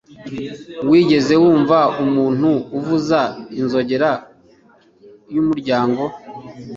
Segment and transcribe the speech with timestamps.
[0.89, 3.19] Wigeze wumva umuntu avuza
[3.59, 4.09] inzogera
[5.33, 6.03] y'umuryango